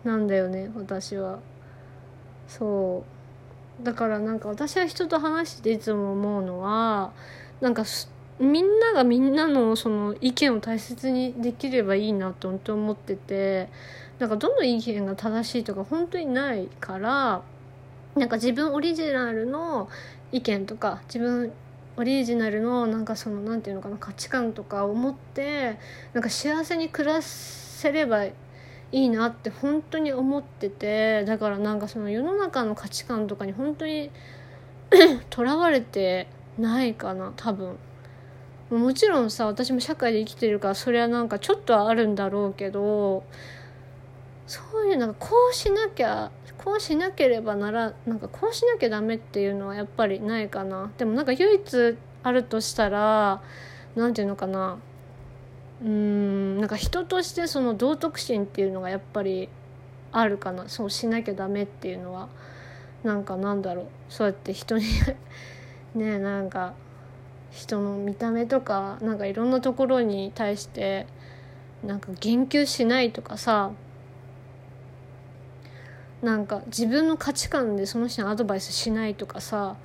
[0.04, 1.38] なんだよね私は。
[2.58, 3.04] そ
[3.80, 3.84] う。
[3.84, 7.12] だからなんか私は人と話していつも思うのは
[7.60, 7.84] なんか
[8.38, 13.68] みんながみんなのその意見を大切にできればいいなと本当思ってて
[14.18, 17.42] なんかどの意見が正しいとか本当にないから
[18.14, 19.88] なんか自分オリジナルの
[20.32, 21.52] 意見とか自分
[21.96, 25.78] オリジナルのなんかその何て言うのかな価値観とかを持って
[26.12, 28.32] なんか幸せに暮らせればい
[28.92, 34.10] いいなって本当に思っててだからなんかその世の中の価値観とかに本当に
[35.30, 36.28] とらわれて
[36.58, 37.78] ないかな多分。
[38.70, 43.22] もちろんさ私も社会で生きてるからそれはなんかちょっとはあるんだろうけど
[44.46, 53.42] そういうなんかこうしなきゃこうしなければならなんかこうしなきゃダメっていうのはやっぱりないかなでもなんか唯一あるとしたら
[53.94, 54.78] 何て言うのかな
[55.82, 56.58] うん。
[56.58, 59.48] なんか人としてその道徳心っていうのがやっぱり
[60.12, 60.68] あるかな。
[60.68, 62.28] そうしなきゃダメっていうのは
[63.02, 63.86] なんかなんだろう。
[64.08, 64.84] そうやって人に
[65.94, 66.74] ねなんか
[67.50, 71.06] 人の見た目とかなんかいろんなところに対して
[71.84, 73.72] なんか言及しないとかさ
[76.22, 79.76] なんか自分の価値観でその人にアドバイスしないとかさ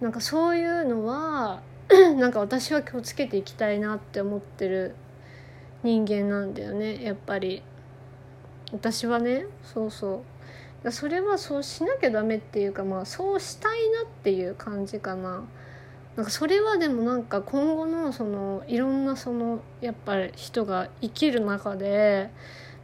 [0.00, 1.60] なんかそういうのは
[2.16, 4.94] なんか私は気をつけていきたいなって思ってる
[5.82, 7.62] 人間なんだよねやっぱり。
[8.72, 10.22] 私はねそうそ
[10.84, 10.92] う。
[10.92, 15.44] それはそうしなきゃダメっていうかまあそうしたいなっていう感じかな。
[16.16, 22.30] なんかそれはでもなんか今後のそのいろんなそのやっぱり人が生きる中で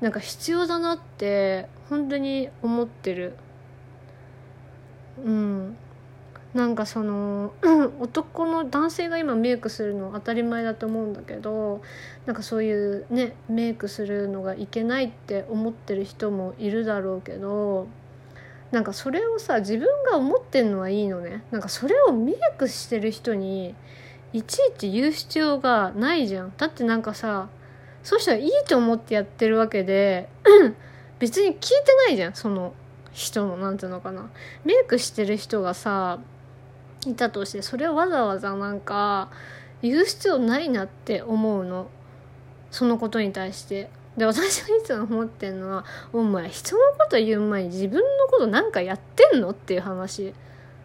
[0.01, 3.35] なんか必要だなって本当に思ってる。
[5.25, 5.77] うん。
[6.57, 7.53] なんかその
[8.01, 11.83] 男の男性が今メイクするの当たり前だと思うんだけど
[12.25, 17.88] なんかそういうねメイクするのがいけないって思ってる人もいるだろうけど
[18.71, 21.45] なんかそれをさ自分が思ってんのはいいのね。
[21.51, 23.75] なんかそれをメイクしてる人に
[24.33, 26.53] いちいち言う必要がないじゃん。
[26.57, 27.49] だってなんかさ
[28.03, 30.29] そうしたらいいと思ってやってるわけで
[31.21, 32.73] 別に聞いてないじゃんその
[33.12, 34.31] 人の何ていうのかな。
[34.64, 36.19] メイクしてる人がさ
[37.11, 39.31] いたとしてそれをわざわざなんか
[39.83, 41.88] 言う必要ないなって思うの。
[42.71, 43.90] そのことに対して。
[44.16, 50.35] で私がいつも思ってんのはお前人のこと言う前に自分のことなんかやってんのっていう話。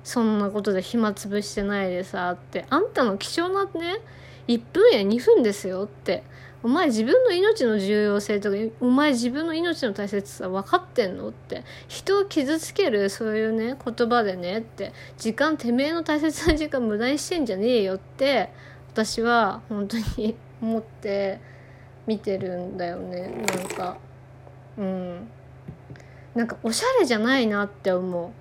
[0.03, 2.65] そんなことで暇つぶしてないでさって。
[2.69, 3.99] あんたの貴重なね
[4.47, 6.23] 1分や2分ですよって。
[6.63, 18.49] お前自分の命の重要性とかお前自分の命の大切さ分かってんのって人を傷つけるそういうね言葉でねって時間てめえの大切な時間無駄にしてんじゃねえよって
[18.93, 21.39] 私は本当に思って
[22.05, 23.45] 見てるんだよね。
[23.47, 23.97] なんか
[24.77, 25.27] うん。
[26.35, 28.31] なんかおしゃれじゃないなって思う。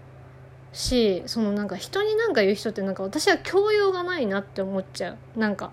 [0.77, 5.39] しそのなんか人に何か言う人ってなんか私は教養がないなって思っちゃう。
[5.39, 5.73] なんか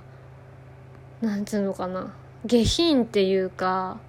[1.22, 2.14] なんつうのかな。
[2.48, 4.00] 下品っていうか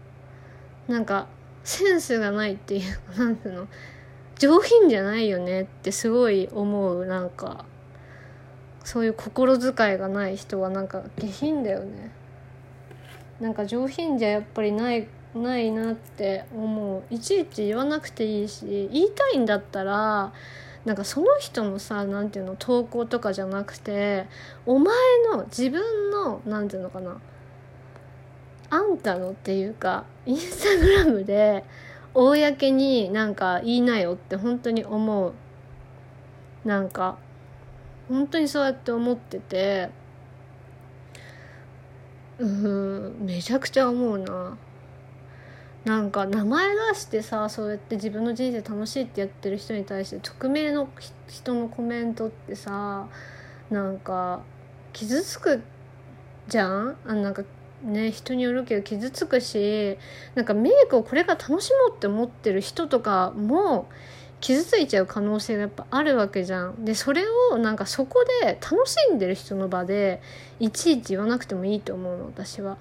[0.86, 1.26] なんか
[1.64, 3.68] センスがないっていうかなんていうの？
[4.38, 7.64] 上品じゃないよねってすごい思うなんか。
[8.84, 12.10] そういう心遣いがない人はなんか下品だよね。
[13.38, 17.14] なんか上品じゃやっぱりないないなって思う。
[17.14, 20.32] いちいち言わなくていいし言いたいんだったら
[20.86, 24.24] なんかその人のさ何ていうの投稿とかじゃなくて
[24.64, 24.94] お前
[25.32, 27.20] の自分の何ていうのかな。
[28.70, 31.64] あんたのっていうかインスタグラムで
[32.14, 35.32] 公になんか言いなよって本当に思う。
[36.64, 37.18] なんか
[38.08, 39.90] 本当にそうやって思ってて。
[42.40, 44.56] うんめちゃくちゃ思うな。
[45.84, 50.88] なんか名前出してさそうやって自分の人生楽しいってやってる人に対して匿名の
[51.26, 53.08] 人のコメントってさ
[53.70, 54.42] なんか
[54.92, 55.62] 傷つく
[56.46, 56.96] じゃん？
[57.06, 57.42] あなんか
[57.82, 59.96] ね人によるけど傷つくし
[60.34, 63.88] なんかメイクをこれから楽しもうって思ってる人とかも
[64.40, 66.84] 傷ついちゃう可能性がやっぱあるわけじゃん。
[66.84, 70.22] でそれをなんかそこで楽しんでる人の場で
[70.60, 72.78] いちいち言わなくてもいいと思うの私は。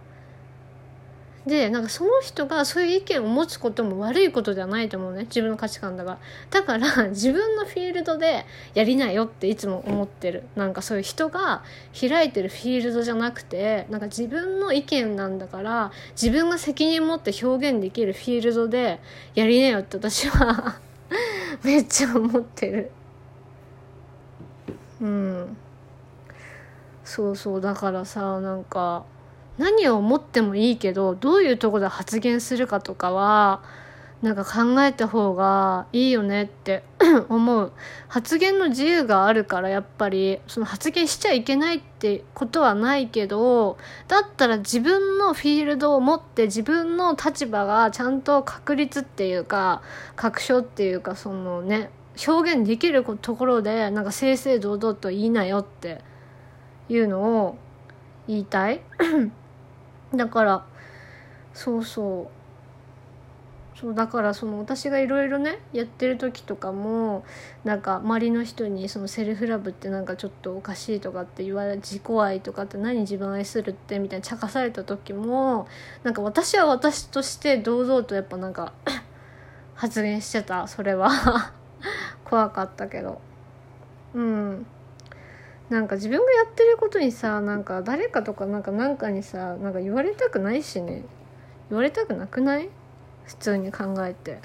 [1.48, 5.24] でなんかその人がそういう意見を持つことも悪いことではないと思うね。
[5.24, 6.20] 自分の価値観だから。
[6.52, 10.44] だから 自分のフィールドでやりなよっていつも思ってる。
[10.56, 11.64] なんかそういう人が
[12.00, 19.00] 開いてるフィールドじゃなくてなんか自分の意見なんだから自分が責任持って表現できるフィールドで
[19.34, 20.76] やりなよって私は
[21.64, 22.92] めっちゃ思ってる。
[25.02, 25.58] うん。
[27.04, 27.62] そうそう。
[27.62, 29.06] だからさなんか
[29.58, 33.62] 何を思ってもいいけどどういうとこで発言するかとかは
[34.22, 36.84] なんか考えた方がいいよねって
[37.30, 37.72] 思う。
[38.08, 49.84] 発言の自由があるからやっぱりその発言しちゃいけないってことはないけどだったら自分のフィールドを持って自分の立場がちゃんと確立っていうか
[50.16, 51.92] 確証っていうかそのね
[52.28, 56.02] 表現できるところでなんか正々堂々と言いなよって
[56.90, 57.58] いうのを
[58.28, 58.82] 言いたい。
[60.14, 60.66] だから
[61.54, 62.38] そうそう。
[63.80, 67.24] そうだからその私がいろいろねやってる時とかも
[67.64, 75.68] なんか周りの人にそのセルフラブってなんかちょっとおかしいとかって言われ自己愛とかって何自分愛するってみたいに茶化された時も
[76.04, 78.74] なんか私は私として堂々とやっぱなんか
[79.76, 81.54] 発言してたそれは。
[82.30, 83.22] 怖かったけど。
[84.14, 84.66] うん。
[85.70, 91.04] なんか自分がやってることにさなんか誰かとかなんかなんかにさなんか言われたくないしね。
[91.70, 92.70] 言われたくなくない？
[93.26, 94.40] 普通に考えて。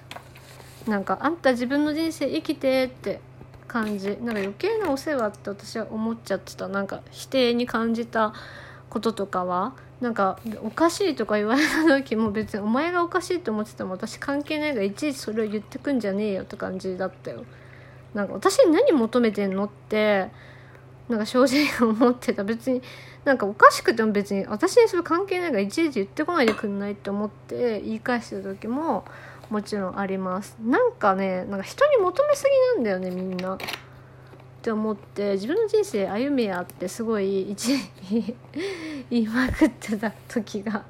[0.88, 3.20] なんかあんた自分の人生生きてって
[3.68, 4.18] 感じ。
[4.20, 6.66] なんか余計なお世話って私は思っちゃってた。
[6.66, 8.32] なんか否定に感じた
[8.90, 9.74] こととかは。
[10.00, 17.44] なんかおかしいとか言われた時も別にお前がおかしいと思ってても私関係ないがいちいちそれを言ってくんじゃねえよって感じだったよ。
[18.12, 20.28] なんか私に何求めてんのって
[21.08, 22.80] なんか正直思ってた別に
[23.24, 29.04] なんかおかしくても別に私にそれ関係ないからいちいち言ってこないでくんないって思って言い返してた時も
[29.50, 30.56] もちろんあります。
[30.64, 32.44] なんかねなんか人に求めす
[32.76, 33.54] ぎなんだよねみんな。
[33.54, 33.58] っ
[34.62, 38.36] て思って自分の人生歩みやってすごい一時
[39.10, 40.84] 言いまくってた時が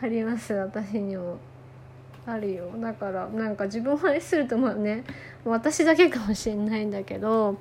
[0.00, 1.38] あります私にも。
[2.24, 2.70] あるよ。
[2.76, 5.04] だからなんか自分を愛するとまあね
[5.44, 7.58] 私だけかもしれないんだけど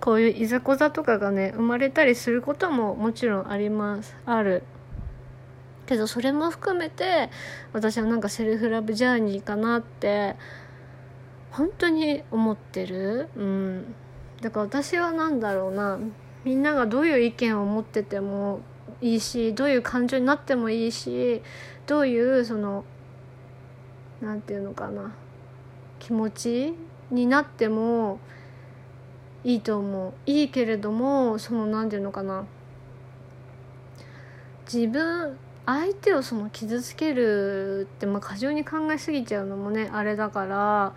[0.00, 4.16] こういういざこざとかがね生まれたりすることももちろんあります。
[4.24, 4.62] ある。
[5.86, 7.30] けどそれも含めて
[7.72, 10.36] 私はなんかセルフラブジャーニーかなって
[11.50, 13.28] 本当に思ってる。
[13.36, 13.94] うん。
[14.40, 15.98] だから私は何だろうな。
[16.44, 18.60] みんながどういう意見を持ってても
[19.02, 21.42] いいしどういう感情になってもいいし
[21.86, 22.84] どういうその
[24.22, 25.12] 何て言うのかな。
[25.98, 26.74] 気持ち
[27.10, 28.20] になっても
[29.44, 30.12] いいと思う。
[30.26, 32.44] いいけれどもその何て言うのかな。
[34.72, 35.36] 自分
[35.66, 40.94] 相手をその傷つけるってまあ過剰に考えすぎちゃうのもねあれだから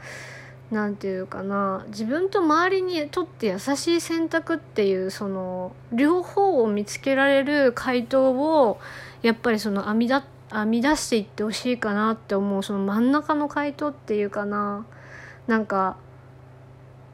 [0.72, 1.86] 何て言うかな。
[1.90, 8.80] 自分と周りにとって優しい選択っていうその両方を見つけられる回答を
[9.22, 10.22] やっぱりその編み出
[10.52, 12.64] 編み出していってほしいかなって思う。
[12.64, 14.86] その真ん中の回答っていうかな。
[15.48, 15.98] なんか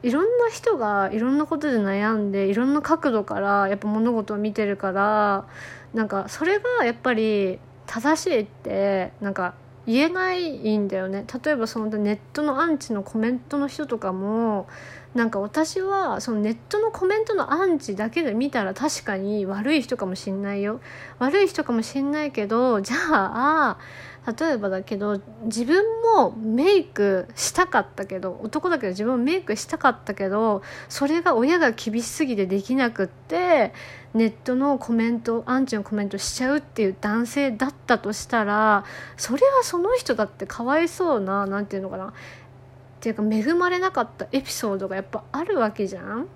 [0.02, 5.46] いろんな人がいろんなことで悩んでいろんな角度からやっぱ物事を見てるから
[5.94, 9.54] なんかそれがやっぱり正しいってなんか
[9.86, 11.24] 言えないんだよね。
[11.44, 14.68] 例えばそのネットのアンチのコメントの人とかも
[15.14, 20.80] なんか私はそのネットのコメントのアンチだけで見たら確かに悪い人かもしんないよ。
[21.18, 23.78] 悪い人かもしんないけどじゃあ
[24.26, 25.84] 例えばだけど自分
[26.16, 33.72] もメイクしたかったけど男だけど自分もメイクしたかったけどそれが親が厳しすぎてできなくって
[34.12, 38.84] ネットのコメントアンチのコメントしちゃうっていう男性だったとしたら
[39.16, 42.12] それはその人だってかわいそうな何て言うのかなっ
[43.00, 46.28] ていうか恵まれなかったエピソードがやっぱあるわけじゃん。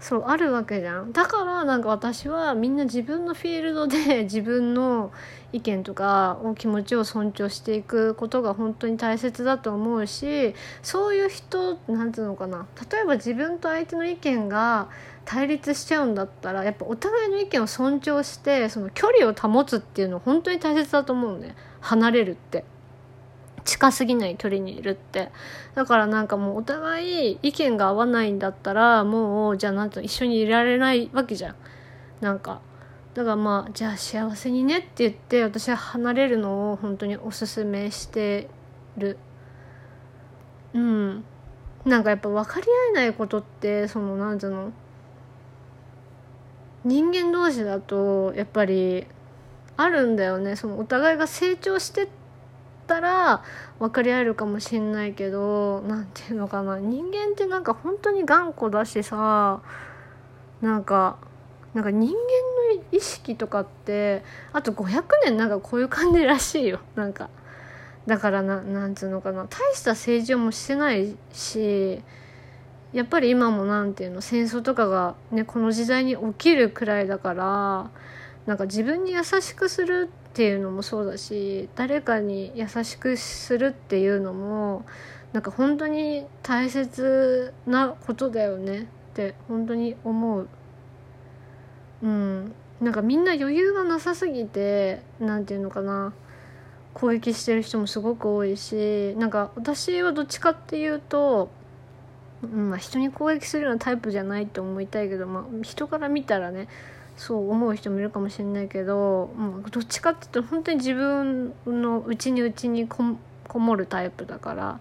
[0.00, 1.12] そうあるわけじゃん。
[1.12, 5.12] だからなんか私はみんな自分のフィールドで 自分の
[5.52, 12.66] 意見とかを気持ちを尊重していくことが本当に大切だと思うしそういう人なんていうのかな。
[12.90, 14.88] 例えば自分と相手の意見が
[15.26, 21.54] 対立しちゃうんだったらやっぱお互いの意見を尊重してその距離を保つっていうのは本当に大切だと思うね。
[21.80, 22.64] 離れるって。
[23.64, 25.30] 近すぎない距離にいるって。
[25.74, 31.54] だからなんかもうお互い意見が合わないんだったらもうじゃあなんと一緒にいられないわけじゃん。
[32.20, 32.60] なんか。
[33.12, 38.48] だからまあじゃあ幸せにねって言って私は離れるのを本当におすすめして
[38.96, 39.18] る。
[40.74, 41.24] うん。
[41.84, 44.72] なんかやっぱ分かり合えないことってそのなんていうの？
[46.84, 49.06] 人間同士だとやっぱり
[49.76, 50.56] あるんだよね。
[50.56, 52.08] そのお互いが成長してっ
[52.90, 53.44] たら
[53.78, 56.78] 分かり合えるかもしんないけど何ていうのかな。
[56.78, 59.62] 人間ってなんか本当に頑固だしさ
[60.60, 61.18] なんか
[61.72, 62.14] なんか人間
[62.76, 66.80] の意識とかってあと500年なんかこういう感じらしいよ。
[66.96, 67.30] なんか
[68.06, 69.46] だからななんつうのかな。
[69.46, 72.02] 大した政治もしてないし
[72.92, 77.90] やっぱり今も何ていうの戦争とかがねこの時代に起きるくらいだから
[78.46, 80.10] なんか自分に優しくする
[80.40, 84.86] っていうのもそうだし誰かに優しくするっていうのも
[85.34, 90.48] なんか本当に大切なことだよねって本当に思う。
[92.02, 92.54] うん。
[92.80, 96.14] なんかみんな余裕がなさすぎて何て言うのかな
[96.94, 101.50] 攻撃してる人もすごく多いしなんか私はどっちかっていうと、
[102.42, 106.66] うんまあ、人に攻撃するようなタイプじゃないと思いたいけど、まあ、人から見たらね
[107.20, 114.80] そう思う人もいるかもしれないけど、もうどっちかっていうと本当に自分の内に内にこもるタイプだから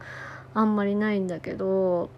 [0.53, 2.09] あんまりないんだけど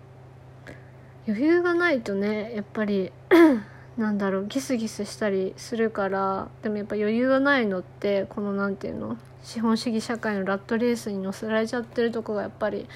[1.28, 3.11] 余裕がないとねやっぱり
[3.97, 12.88] なんだろうギスギスしたりするからでもやっぱ余裕がないのってこの何て言うの資本主義社会のラットレースに乗せられちゃってるとこがやっぱり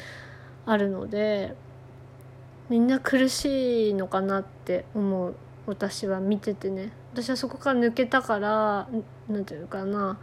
[0.67, 1.55] あるので
[2.69, 5.35] みんな苦しいのかなって思う。
[5.67, 6.91] 私は見ててね。
[7.15, 8.89] 私はそこから抜けたから
[9.29, 10.19] 何て言うかな。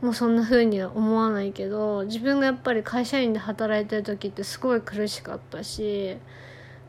[0.00, 6.18] もうそんな風には思わないけど自分がやっぱり会社員で働いてる時ってすごい苦しかったし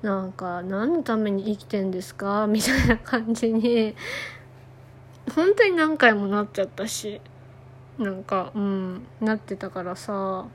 [0.02, 2.48] なんか何のために生きてんですか？
[2.52, 3.96] みたいな感じに
[5.36, 7.20] 本当に何回もなっちゃったし
[7.98, 10.46] なんかうんなってたからさ。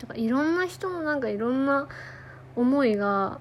[0.00, 1.88] だからいろんな人のなんかいろんな
[2.54, 3.40] 思いが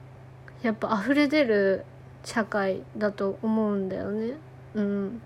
[0.64, 1.86] やっぱ溢れ出る
[2.28, 4.34] 社会だと思うんだよね。
[4.74, 5.22] うん。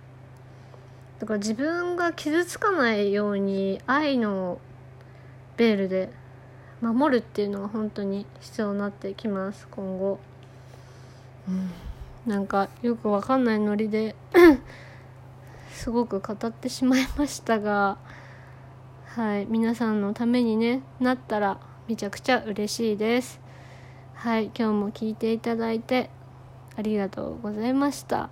[1.17, 4.59] だから自分が傷つかないように愛の
[5.57, 6.11] ベールで
[6.79, 10.19] 守るっていうのが本当に必要になってきます今後、
[11.47, 11.71] うん、
[12.31, 14.15] なんかよくわかんないノリで
[15.73, 17.97] すごく語ってしまいましたが
[19.15, 19.47] はい。
[19.49, 23.41] 皆さんのためにねなったらめちゃくちゃ嬉しいです。
[24.13, 24.51] はい。
[24.55, 26.11] 今日も聞いていただいて
[26.81, 28.31] ありがとうございました。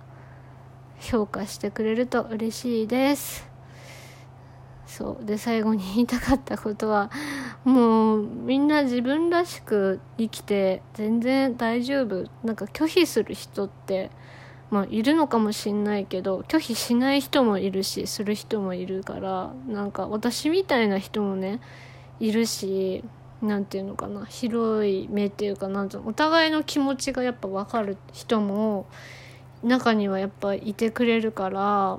[0.98, 3.48] 評価してくれると嬉しいです。
[4.86, 5.24] そう。
[5.24, 7.12] で最後に言いたかったことは
[7.62, 12.24] もうみんな自分らしく生きて全然大丈夫。
[12.42, 14.10] なんか拒否する人って
[14.68, 21.60] まあいるのかもしんないけど拒否しない人もいるしする人もいるからなんか私みたいな人もね
[22.18, 23.04] いるし
[23.42, 28.86] 何て言うのかな広い目っていうかなんうのお互いの気持ちがやっぱ分かる人も
[29.62, 31.98] 中にはやっぱいてくれるから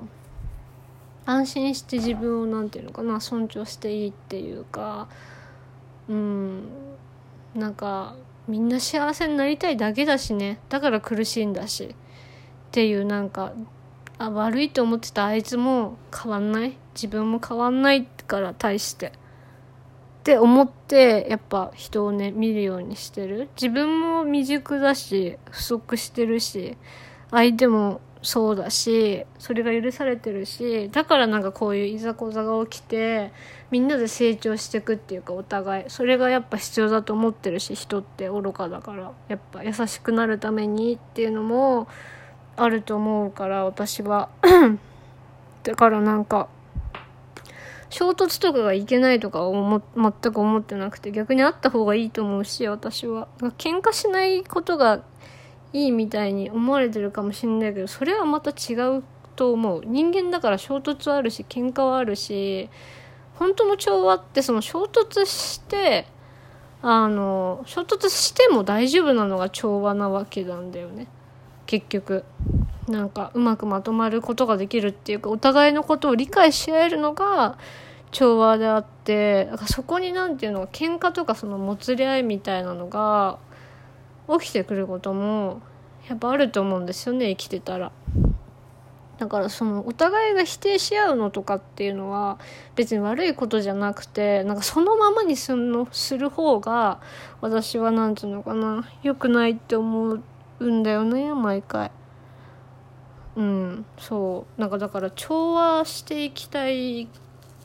[1.26, 5.08] 安心して自分を何て言うのかな尊重していいっていうか
[6.08, 6.68] うん
[7.54, 8.16] なんか
[8.48, 10.58] みんな幸せになりたいだけだしね。
[10.68, 11.84] だから苦しいんだし。
[11.84, 11.94] っ
[12.72, 13.52] ていうなんか
[14.18, 16.76] あ悪いと思ってたあいつも変わんない。
[16.94, 19.12] 自分も変わんないから対して。
[20.22, 23.48] って思ってやっぱ人をね見るようにしてる。
[23.56, 26.76] 自分も未熟だし不足してるし
[27.32, 33.32] 相手もそうだしそれが許されてるしだからなんかこういういざこざが起きて
[33.72, 35.84] みんなで成長していくっていうかお互い。
[35.88, 39.10] それがやっぱ必要だと思ってるし人って愚かだから。
[39.26, 41.88] やっぱ優しくなるためにっていうのも
[42.54, 44.28] あると思うから私は。
[45.64, 46.48] だからなんか
[47.92, 53.28] 衝突とかがいけないとか思全く思ってなくて逆にあった方がいいと思うし私は。
[53.58, 55.02] 喧嘩しないことが
[55.74, 59.04] いいみたいに思われてるかもしんないけどそれはまた違う
[59.36, 59.82] と思う。
[59.84, 62.70] 人間だから衝突はあるし喧嘩はあるし
[63.34, 66.06] 本当の調和ってその衝突して
[66.80, 71.08] あの衝突しても大丈夫なのが調和なわけなんだよね。
[71.66, 72.24] 結局。
[72.92, 77.58] なんかうまくまとまることができるっていうかお互いのことを理解し合えるのが
[78.10, 83.38] 調和であってだかそこに何ていうの喧嘩とかそのもつれ合いみたいなのが
[84.38, 85.62] 起きてくることも
[86.08, 87.90] やっぱあると思うんですよね生きてたら。
[89.18, 92.40] だからそのお互いが否定し合うのとかっていうのは
[92.74, 97.00] 別に悪いことじゃなくてなんかそのままにすんのする方が
[97.40, 100.18] 私は何て言うのかな良くないって思
[100.58, 101.92] うんだよね毎回。
[103.36, 104.60] うんそう。
[104.60, 107.08] なんかだから調和していきたい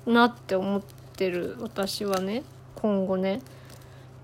[0.06, 0.82] なって思っ
[1.16, 2.44] てる私はね
[2.76, 3.42] 今後ね。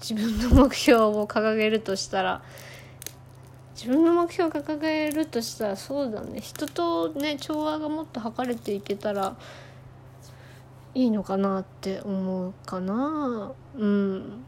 [0.02, 2.42] 自分の目標を掲げるとしたら
[3.74, 6.40] 自分の目標を掲げるとしたらそうだね。
[6.42, 9.36] 人とね調和がもっと図れていけたら
[10.94, 13.52] いいのかなって思うかな。
[13.78, 14.44] うん。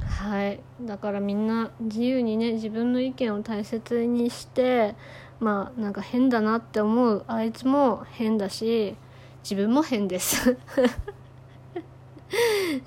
[0.00, 0.60] はい。
[0.82, 4.94] だからみんな自由にね自分の意見を大切にして
[5.40, 8.96] まあなんか変だなって思うあいつも変だし
[9.42, 10.56] 自分も変です。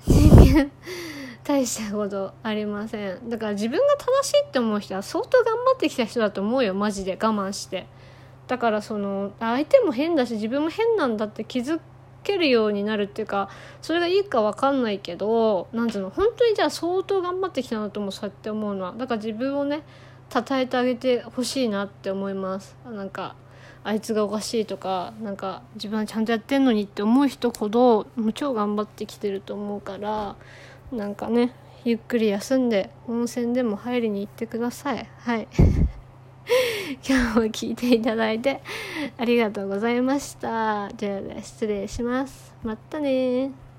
[0.06, 0.70] 人間
[1.42, 3.28] 大したことありません。
[3.28, 7.12] だから自分が正しいって思う人は相当頑張ってきた人だと思うよマジで。
[7.12, 7.86] 我慢して。
[8.46, 11.80] だからその相手も変だし自分も変なんだって気づ
[12.24, 13.48] けるようになるっていうか
[13.80, 18.92] それがいいか分かんないけどなんていうの本当にじゃあ相当頑張ってきたなと思うそうやって思うのは。
[18.92, 19.84] だから自分をね
[20.32, 22.76] 称えてあげてほしいなって思います。
[22.84, 23.34] なんか
[23.82, 30.36] あいつがおかしいとかなんか自分はちゃんとやってんのにって思う人ほどもう超頑張ってきてると思うから
[30.92, 31.52] なんかね
[31.84, 35.08] ゆっくり休んで温泉でも入りに行ってください。
[35.18, 35.48] はい。
[37.08, 38.60] 今日も聞いていただいて
[39.16, 40.90] ありがとうございました。
[40.96, 42.54] じゃあ失礼します。
[42.62, 43.69] またね